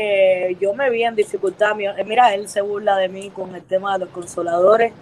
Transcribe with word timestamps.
eh, 0.00 0.56
yo 0.60 0.72
me 0.74 0.88
vi 0.90 1.02
en 1.02 1.14
dificultad. 1.16 1.74
Mi- 1.74 1.86
eh, 1.86 2.04
Mira, 2.06 2.32
él 2.34 2.48
se 2.48 2.60
burla 2.60 2.96
de 2.96 3.08
mí 3.08 3.30
con 3.30 3.54
el 3.54 3.62
tema 3.62 3.94
de 3.94 4.04
los 4.04 4.08
consoladores 4.10 4.92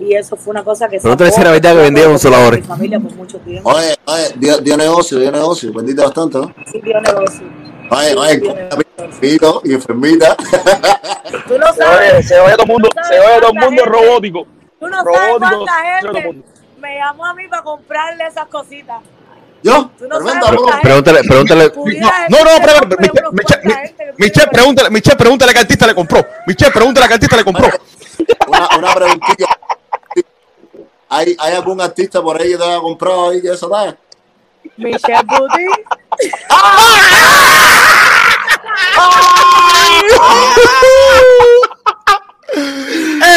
y 0.00 0.14
eso 0.14 0.36
fue 0.36 0.52
una 0.52 0.64
cosa 0.64 0.88
que... 0.88 0.98
Si 0.98 1.06
era 1.06 1.50
verdad 1.50 1.72
que 1.74 1.82
vendía 1.82 2.04
mi 2.04 2.10
consoladores. 2.10 2.66
familia 2.66 2.98
por 2.98 3.12
mucho 3.14 3.38
tiempo. 3.38 3.70
Oye, 3.70 3.94
oye, 4.06 4.24
dio, 4.36 4.58
dio 4.58 4.76
negocio, 4.76 5.18
dio 5.18 5.30
negocio, 5.30 5.72
vendiste 5.72 6.02
bastante, 6.02 6.38
¿no? 6.38 6.54
Sí, 6.72 6.80
dio 6.80 7.00
negocio. 7.00 7.46
Oye, 7.90 8.14
Sí, 9.20 9.38
oye, 9.42 9.60
y 9.64 9.74
enfermita. 9.74 10.34
Tú 11.46 11.58
no 11.58 11.72
Se 11.72 11.82
oye, 11.84 11.92
sabes, 12.10 12.28
se 12.28 12.40
oye 12.40 12.52
todo 12.54 12.62
el 12.64 12.68
mundo, 12.72 12.88
no 12.96 13.02
se 13.04 13.08
sabes 13.14 13.20
oye 13.30 13.40
todo 13.40 13.50
el 13.50 13.58
cuánta 13.58 13.66
mundo 13.66 13.82
gente- 13.84 13.98
robótico. 14.06 14.46
Tú 14.80 14.88
no 14.88 14.96
sabes 14.96 15.06
Robótico, 15.28 15.38
cuánta 15.38 15.72
todo 16.00 16.10
el 16.18 16.22
gente 16.24 16.42
me 16.80 16.96
llamó 16.96 17.26
a 17.26 17.34
mí 17.34 17.48
para 17.48 17.62
comprarle 17.62 18.26
esas 18.26 18.46
cositas. 18.46 19.02
Yo, 19.66 19.90
no 19.98 20.80
Pregúntale, 20.80 21.24
pregúntale. 21.24 21.72
No, 21.74 22.38
no, 22.44 22.50
unos 22.54 23.32
Michelle, 24.16 24.32
que 24.32 24.46
pregúntale, 24.52 24.90
Michelle, 24.90 25.16
pregúntale 25.16 25.52
qué 25.52 25.58
artista 25.58 25.88
le 25.88 25.94
compró. 25.94 26.24
Michelle, 26.46 26.70
pregúntale 26.70 27.08
qué 27.08 27.14
artista 27.14 27.36
le 27.36 27.42
compró. 27.42 27.68
Una, 28.46 28.68
una 28.78 28.94
preguntilla. 28.94 29.48
¿Hay, 31.08 31.36
¿Hay 31.36 31.54
algún 31.54 31.80
artista 31.80 32.22
por 32.22 32.40
ahí 32.40 32.50
que 32.50 32.58
te 32.58 32.62
haya 32.62 32.78
comprado 32.78 33.30
ahí 33.30 33.42
que 33.42 33.48
eso 33.48 33.68
da? 33.68 33.96
Michelle 34.76 35.22
Boutique. 35.24 35.84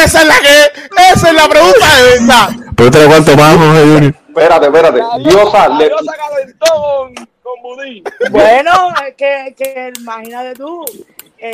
Esa 0.05 0.21
es 0.21 0.27
la 0.27 0.39
que, 0.39 0.71
esa 1.11 1.29
es 1.29 1.33
la 1.33 1.49
pregunta 1.49 1.95
de 1.95 2.03
verdad. 2.03 2.49
Pregúntale 2.75 3.05
cuánto 3.07 3.35
más, 3.35 3.55
Junior. 3.55 4.13
Espérate, 4.39 4.65
espérate. 4.67 4.99
La 4.99 5.17
Diosa, 5.17 5.67
la 5.67 5.77
le, 5.77 5.87
diosa 5.89 6.13
calentó 6.15 6.65
con, 6.65 7.15
con 7.43 7.61
budín. 7.61 8.03
Bueno, 8.31 8.93
es 9.05 9.15
que, 9.15 9.53
que 9.57 9.91
imagínate 9.99 10.53
tú, 10.53 10.85
eh, 11.37 11.51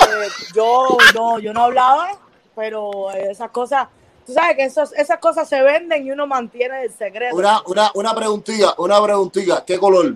yo 0.53 0.95
no, 1.15 1.39
yo 1.39 1.51
no 1.51 1.63
hablaba, 1.63 2.11
pero 2.55 3.09
esas 3.11 3.49
cosas, 3.49 3.87
tú 4.25 4.33
sabes 4.33 4.55
que 4.55 4.65
esos, 4.65 4.93
esas 4.93 5.17
cosas 5.17 5.49
se 5.49 5.63
venden 5.63 6.05
y 6.05 6.11
uno 6.11 6.27
mantiene 6.27 6.83
el 6.83 6.93
secreto. 6.93 7.35
Una, 7.35 7.61
una, 7.65 7.89
una 7.95 8.13
preguntilla, 8.13 8.75
una 8.77 9.01
preguntilla. 9.01 9.65
¿Qué 9.65 9.79
color? 9.79 10.15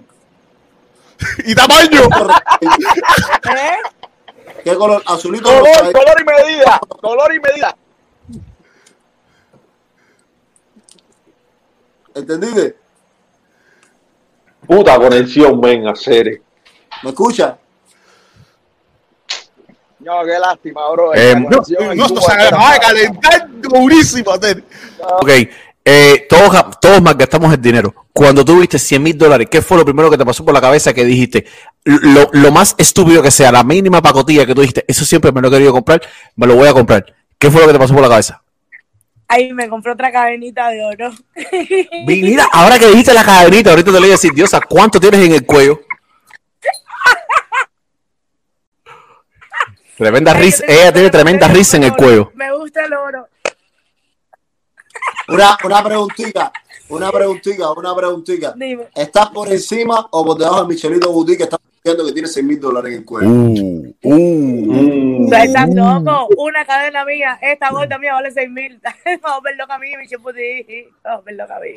Y 1.46 1.56
tamaño. 1.56 2.02
¿Eh? 2.62 3.78
¿Qué 4.64 4.76
color? 4.76 5.02
Azulito 5.08 5.50
color 5.50 6.22
y 6.22 6.24
medida. 6.24 6.80
Color 7.02 7.34
y 7.34 7.40
medida. 7.40 7.76
¿Entendiste? 12.20 12.76
puta 14.70 14.98
conexión, 14.98 15.60
men, 15.60 15.88
a 15.88 15.96
serie. 15.96 16.42
¿Me 17.04 17.10
escucha? 17.10 17.58
No, 20.00 20.24
qué 20.24 20.40
lástima, 20.40 20.92
bro. 20.92 21.14
Eh, 21.16 21.36
no, 21.36 21.50
no, 21.96 22.22
se 22.22 22.32
acaba 22.32 22.74
de 22.74 22.80
calentar 22.80 23.50
durísimo. 23.62 24.32
Ok, 24.32 25.30
eh, 25.84 26.28
todos, 26.30 26.80
todos 26.80 27.02
malgastamos 27.02 27.52
el 27.54 27.62
dinero. 27.62 27.94
Cuando 28.14 28.46
tú 28.46 28.60
viste 28.60 28.78
100 28.78 29.02
mil 29.02 29.18
dólares, 29.18 29.48
¿qué 29.50 29.62
fue 29.62 29.78
lo 29.78 29.86
primero 29.86 30.10
que 30.10 30.18
te 30.18 30.26
pasó 30.26 30.46
por 30.46 30.54
la 30.54 30.62
cabeza 30.62 30.94
que 30.94 31.04
dijiste? 31.04 31.46
Lo, 31.84 32.30
lo 32.32 32.52
más 32.52 32.76
estúpido 32.78 33.22
que 33.24 33.32
sea, 33.32 33.52
la 33.52 33.64
mínima 33.64 34.02
pacotilla 34.02 34.46
que 34.46 34.54
tú 34.54 34.62
dijiste, 34.62 34.86
eso 34.88 35.04
siempre 35.04 35.32
me 35.32 35.42
lo 35.42 35.48
he 35.48 35.52
querido 35.52 35.72
comprar, 35.72 36.02
me 36.36 36.46
lo 36.46 36.56
voy 36.56 36.68
a 36.68 36.74
comprar. 36.74 37.06
¿Qué 37.38 37.50
fue 37.50 37.62
lo 37.62 37.68
que 37.68 37.74
te 37.74 37.80
pasó 37.80 37.94
por 37.94 38.04
la 38.04 38.10
cabeza? 38.10 38.44
Ahí 39.32 39.54
me 39.54 39.70
compré 39.70 39.92
otra 39.92 40.12
cadenita 40.12 40.70
de 40.70 40.84
oro. 40.84 41.12
Mira, 42.08 42.50
ahora 42.52 42.80
que 42.80 42.88
dijiste 42.88 43.14
la 43.14 43.24
cadenita, 43.24 43.70
ahorita 43.70 43.92
te 43.92 43.94
le 43.94 44.00
voy 44.00 44.10
a 44.10 44.14
decir, 44.14 44.34
Diosa, 44.34 44.60
¿cuánto 44.60 45.00
tienes 45.00 45.24
en 45.24 45.34
el 45.34 45.46
cuello? 45.46 45.82
Tremenda 49.98 50.34
risa, 50.34 50.64
ella 50.68 50.92
tiene 50.92 51.12
tremenda 51.12 51.48
risa 51.48 51.78
en 51.78 51.84
el 51.84 51.96
cuello. 51.96 52.32
Me 52.34 52.52
gusta 52.58 52.86
el 52.86 52.92
oro. 52.92 53.28
Una, 55.28 55.56
una 55.64 55.84
preguntita, 55.84 56.52
una 56.88 57.12
preguntita, 57.12 57.72
una 57.72 57.96
preguntita. 57.96 58.54
Dime. 58.56 58.88
¿Estás 58.96 59.30
por 59.30 59.48
encima 59.50 60.08
o 60.10 60.26
por 60.26 60.40
debajo 60.40 60.64
de 60.64 60.70
Michelito 60.70 61.12
Boutique 61.12 61.38
que 61.38 61.44
está 61.44 61.59
diciendo 61.90 62.06
que 62.06 62.14
tiene 62.14 62.28
6 62.28 62.46
mil 62.46 62.60
dólares 62.60 62.92
en 62.92 63.00
el 63.00 63.06
cuello? 63.06 63.30
Uh, 63.30 63.94
uh. 64.04 64.16
Mm. 64.16 65.30
Tú 65.30 65.36
estás 65.36 65.70
loco. 65.74 66.28
Una 66.38 66.66
cadena 66.66 67.06
mía, 67.06 67.40
esta 67.42 67.70
gorda 67.70 67.98
mía 67.98 68.14
vale 68.14 68.32
6 68.32 68.50
mil. 68.50 68.80
Vamos 69.22 69.40
a 69.40 69.42
ver 69.44 69.56
loca 69.58 69.76
a 69.76 69.80
mí, 69.80 69.98
Michelle 69.98 70.22
Boutique. 70.22 70.90
Vamos 71.04 71.22
a 71.22 71.26
ver 71.26 71.36
loca 71.36 71.56
a 71.56 71.60
mí. 71.60 71.68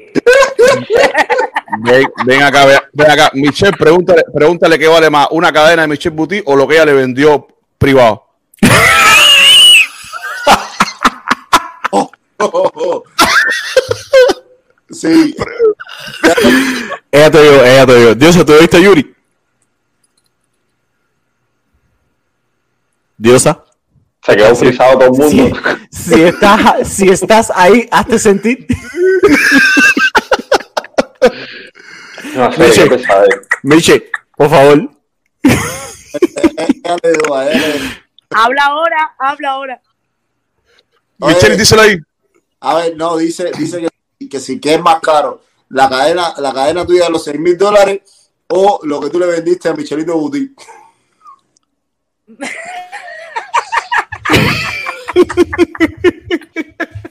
Ven, 1.91 2.05
ven 2.27 2.43
acá, 2.43 2.67
ven, 2.67 3.11
acá. 3.11 3.31
Michelle, 3.33 3.73
pregúntale, 3.73 4.25
pregúntale 4.33 4.79
qué 4.79 4.89
vale 4.89 5.09
más, 5.09 5.29
una 5.31 5.51
cadena 5.51 5.83
de 5.83 5.89
Michelle 5.89 6.15
Boutique 6.15 6.45
o 6.47 6.55
lo 6.55 6.69
que 6.69 6.75
ella 6.75 6.85
le 6.85 6.93
vendió 6.93 7.47
privado. 7.79 8.27
Oh, 11.93 12.11
oh, 12.39 12.71
oh. 12.75 13.05
Sí. 14.91 15.35
Ella 17.11 17.31
te 17.31 17.43
dio, 17.43 17.65
ella 17.65 17.87
te 17.87 17.99
dio. 17.99 18.15
Diosa, 18.15 18.45
¿tú 18.45 18.53
viste 18.59 18.77
a 18.77 18.81
Yuri? 18.81 19.12
Diosa. 23.23 23.65
Se 24.27 24.37
quedó 24.37 24.57
frisado 24.57 24.99
todo 24.99 25.05
el 25.05 25.37
mundo. 25.37 25.57
si 25.91 26.23
estás, 26.23 26.89
si 26.89 27.09
estás 27.09 27.53
ahí, 27.55 27.89
hazte 27.91 28.19
sentir. 28.19 28.67
No 32.35 32.51
sé, 32.51 32.73
qué 32.73 32.97
pesadez. 32.97 33.29
Miche, 33.63 34.11
por 34.35 34.49
favor. 34.49 34.91
Habla 38.31 38.65
ahora, 38.65 39.15
habla 39.19 39.51
ahora. 39.51 39.83
Michelle, 41.19 41.59
díselo 41.59 41.83
ahí. 41.83 41.99
A 42.61 42.77
ver, 42.77 42.97
no, 42.97 43.19
dice, 43.19 43.53
dice 43.59 43.87
que, 44.19 44.29
que 44.31 44.41
si 44.41 44.59
que 44.59 44.75
es 44.75 44.81
más 44.81 45.01
caro 45.01 45.43
la 45.69 45.91
cadena, 45.91 46.33
la 46.39 46.55
cadena 46.55 46.87
tuya 46.87 47.05
de 47.05 47.11
los 47.11 47.23
6 47.23 47.39
mil 47.39 47.59
dólares 47.59 48.01
o 48.49 48.81
lo 48.85 48.99
que 49.01 49.11
tú 49.11 49.19
le 49.19 49.27
vendiste 49.27 49.69
a 49.69 49.75
Michelito 49.75 50.17
Boutique. 50.17 50.55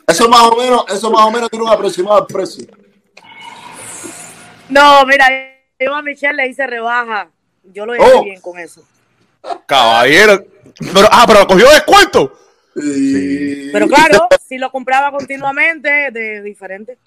Eso 0.07 0.27
más 0.29 0.41
o 0.41 0.55
menos, 0.57 0.85
eso 0.89 1.09
más 1.11 1.25
o 1.25 1.31
menos 1.31 1.49
tiene 1.49 1.63
un 1.65 1.71
aproximado 1.71 2.17
al 2.17 2.27
precio. 2.27 2.65
No, 4.69 5.05
mira, 5.05 5.27
yo 5.79 5.93
a 5.95 6.01
Michelle 6.01 6.33
le 6.35 6.47
hice 6.47 6.65
rebaja. 6.67 7.29
Yo 7.63 7.85
lo 7.85 7.93
llevé 7.93 8.11
Oh. 8.15 8.23
bien 8.23 8.41
con 8.41 8.57
eso. 8.59 8.83
Caballero. 9.65 10.45
Pero, 10.93 11.07
ah, 11.11 11.25
pero 11.27 11.47
cogió 11.47 11.69
descuento. 11.69 12.33
Y... 12.75 13.71
Pero 13.71 13.87
claro, 13.87 14.27
si 14.47 14.57
lo 14.57 14.71
compraba 14.71 15.11
continuamente, 15.11 16.09
de 16.11 16.41
diferente. 16.41 16.97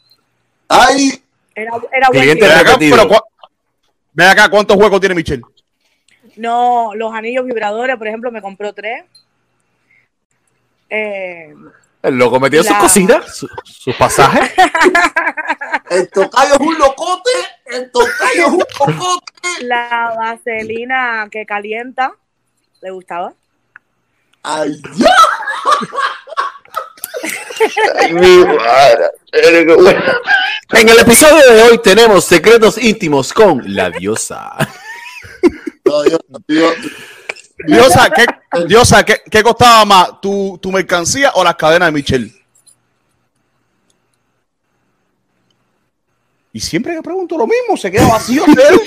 Ay, 0.68 1.22
Era, 1.54 1.72
era 1.92 2.08
buen 2.08 2.20
Cliente 2.22 2.46
Ven 2.46 2.54
deal. 2.54 2.60
acá, 2.60 2.76
pero 2.78 3.08
ven 4.12 4.28
acá, 4.28 4.48
¿cuántos 4.48 4.76
juegos 4.76 5.00
tiene 5.00 5.14
Michelle? 5.14 5.42
No, 6.36 6.92
los 6.94 7.12
anillos 7.14 7.44
vibradores, 7.46 7.96
por 7.96 8.08
ejemplo, 8.08 8.30
me 8.32 8.42
compró 8.42 8.72
tres. 8.72 9.04
Eh, 10.90 11.54
El 12.02 12.18
loco 12.18 12.38
metió 12.38 12.62
sus 12.62 12.72
La- 12.72 12.78
cositas, 12.78 13.36
su- 13.36 13.48
sus 13.64 13.94
pasajes. 13.96 14.50
el 15.90 16.08
tocayo 16.10 16.54
es 16.54 16.60
un 16.60 16.78
locote, 16.78 17.30
el 17.66 17.90
tocayo 17.90 18.46
es 18.46 18.52
un 18.52 18.58
locote. 18.58 19.32
la 19.62 20.14
vaselina 20.16 21.26
que 21.30 21.46
calienta, 21.46 22.12
¿le 22.82 22.90
gustaba? 22.90 23.32
Ay, 24.42 24.80
ya. 24.96 25.14
Mi 28.12 28.44
madre. 28.44 29.10
En 29.32 30.88
el 30.88 30.98
episodio 30.98 31.52
de 31.52 31.62
hoy 31.62 31.78
tenemos 31.78 32.24
secretos 32.24 32.76
íntimos 32.78 33.32
con 33.32 33.62
la 33.74 33.90
diosa. 33.90 34.52
No, 35.84 36.02
Dios, 36.02 36.18
Dios, 36.48 36.74
Diosa, 37.58 38.10
¿qué, 38.10 38.26
Diosa, 38.66 39.04
¿qué, 39.04 39.16
qué 39.30 39.42
costaba 39.42 39.84
más? 39.84 40.20
¿Tu, 40.20 40.58
¿Tu 40.60 40.72
mercancía 40.72 41.30
o 41.34 41.44
las 41.44 41.54
cadenas 41.56 41.88
de 41.88 41.92
Michelle? 41.92 42.32
Y 46.52 46.60
siempre 46.60 46.94
que 46.94 47.02
pregunto 47.02 47.36
lo 47.36 47.46
mismo, 47.46 47.76
se 47.76 47.90
queda 47.90 48.08
vacío. 48.08 48.44
¿eh? 48.44 48.80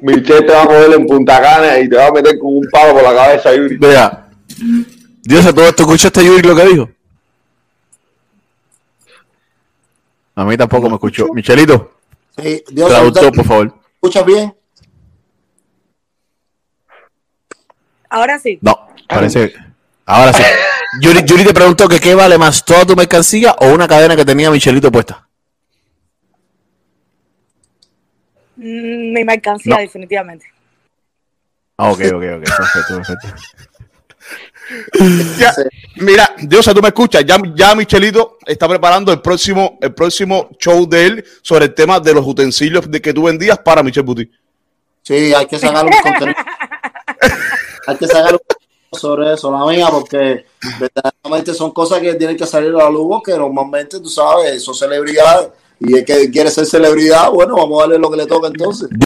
Michelle 0.00 0.42
te 0.42 0.52
va 0.52 0.62
a 0.62 0.66
joder 0.66 0.92
en 0.92 1.06
Punta 1.06 1.40
Cana 1.40 1.78
y 1.78 1.88
te 1.88 1.96
va 1.96 2.06
a 2.08 2.12
meter 2.12 2.38
con 2.38 2.56
un 2.58 2.68
palo 2.70 2.94
por 2.94 3.02
la 3.02 3.14
cabeza, 3.14 3.54
Yuri. 3.54 3.76
Vea, 3.78 4.28
diosa, 5.22 5.52
¿todo 5.52 5.66
esto 5.66 5.82
escuchaste 5.84 6.24
Yuri 6.24 6.42
lo 6.46 6.54
que 6.54 6.66
dijo? 6.66 6.88
A 10.36 10.44
mí 10.44 10.56
tampoco 10.56 10.88
me 10.88 10.94
escuchó. 10.94 11.28
Michelito, 11.32 11.92
Sí, 12.36 12.62
Dios, 12.70 12.88
traductor, 12.88 13.24
¿me 13.26 13.30
por 13.32 13.44
favor. 13.46 13.74
escuchas 13.94 14.26
bien? 14.26 14.54
Ahora 18.14 18.38
sí. 18.38 18.58
No, 18.62 18.78
parece. 19.08 19.52
Ahora 20.06 20.32
sí. 20.32 20.42
Yuri, 21.00 21.24
Yuri 21.24 21.44
te 21.44 21.52
preguntó 21.52 21.88
que 21.88 21.98
qué 21.98 22.14
vale 22.14 22.38
más, 22.38 22.64
toda 22.64 22.86
tu 22.86 22.94
mercancía 22.94 23.56
o 23.58 23.72
una 23.74 23.88
cadena 23.88 24.14
que 24.14 24.24
tenía 24.24 24.52
Michelito 24.52 24.92
puesta. 24.92 25.26
Mm, 28.56 29.12
Mi 29.14 29.24
mercancía, 29.24 29.74
No. 29.74 29.80
definitivamente. 29.80 30.46
Ah, 31.76 31.90
ok, 31.90 31.98
ok, 32.14 32.22
ok. 32.36 32.44
Perfecto, 32.44 32.96
perfecto. 33.02 33.28
Ya, 35.38 35.52
mira, 35.96 36.30
Diosa, 36.38 36.72
tú 36.72 36.80
me 36.80 36.88
escuchas. 36.88 37.24
Ya, 37.26 37.36
ya 37.56 37.74
Michelito 37.74 38.38
está 38.46 38.68
preparando 38.68 39.12
el 39.12 39.20
próximo, 39.20 39.76
el 39.82 39.92
próximo 39.92 40.50
show 40.60 40.88
de 40.88 41.06
él 41.06 41.24
sobre 41.42 41.64
el 41.64 41.74
tema 41.74 41.98
de 41.98 42.14
los 42.14 42.24
utensilios 42.24 42.88
de 42.88 43.02
que 43.02 43.12
tú 43.12 43.24
vendías 43.24 43.58
para 43.58 43.82
Michel 43.82 44.04
Buti. 44.04 44.30
Sí, 45.02 45.34
hay 45.34 45.46
que 45.46 45.58
sacar 45.58 45.84
un 45.84 45.90
contenido. 46.00 46.36
hay 47.86 47.96
que 47.96 48.06
sacar 48.06 48.34
un 48.34 48.40
sobre 48.98 49.32
eso, 49.32 49.50
la 49.50 49.66
mía, 49.66 49.88
porque 49.90 50.46
verdaderamente 50.78 51.52
son 51.54 51.72
cosas 51.72 52.00
que 52.00 52.14
tienen 52.14 52.36
que 52.36 52.46
salir 52.46 52.70
a 52.70 52.84
la 52.84 52.90
luz, 52.90 53.22
que 53.24 53.36
normalmente, 53.36 54.00
tú 54.00 54.08
sabes, 54.08 54.62
son 54.62 54.74
celebridades. 54.74 55.48
Y 55.80 55.98
el 55.98 56.04
que 56.04 56.30
quiere 56.30 56.50
ser 56.50 56.66
celebridad, 56.66 57.30
bueno, 57.30 57.56
vamos 57.56 57.78
a 57.78 57.82
darle 57.82 57.98
lo 57.98 58.10
que 58.10 58.16
le 58.18 58.26
toca 58.26 58.48
entonces. 58.48 58.88